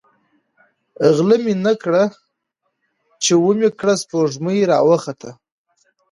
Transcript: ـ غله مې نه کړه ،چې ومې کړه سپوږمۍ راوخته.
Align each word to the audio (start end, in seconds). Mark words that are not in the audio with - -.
ـ 1.03 1.05
غله 1.15 1.37
مې 1.43 1.53
نه 1.65 1.73
کړه 1.81 2.03
،چې 3.23 3.33
ومې 3.43 3.69
کړه 3.79 3.93
سپوږمۍ 4.01 4.59
راوخته. 4.71 5.29